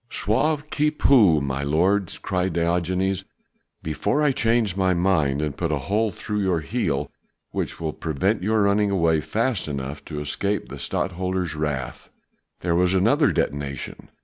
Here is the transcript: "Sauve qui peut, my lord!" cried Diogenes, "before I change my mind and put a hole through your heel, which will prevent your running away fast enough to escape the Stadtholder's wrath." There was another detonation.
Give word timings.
"Sauve 0.09 0.67
qui 0.71 0.89
peut, 0.89 1.41
my 1.43 1.61
lord!" 1.61 2.11
cried 2.23 2.53
Diogenes, 2.53 3.23
"before 3.83 4.23
I 4.23 4.31
change 4.31 4.75
my 4.75 4.95
mind 4.95 5.43
and 5.43 5.55
put 5.55 5.71
a 5.71 5.77
hole 5.77 6.09
through 6.09 6.39
your 6.39 6.61
heel, 6.61 7.11
which 7.51 7.79
will 7.79 7.93
prevent 7.93 8.41
your 8.41 8.63
running 8.63 8.89
away 8.89 9.21
fast 9.21 9.67
enough 9.67 10.03
to 10.05 10.19
escape 10.19 10.69
the 10.69 10.79
Stadtholder's 10.79 11.53
wrath." 11.53 12.09
There 12.61 12.73
was 12.73 12.95
another 12.95 13.31
detonation. 13.31 14.09